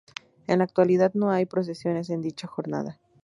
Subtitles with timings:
[0.47, 2.99] En la actualidad no hay procesiones en dicha jornada.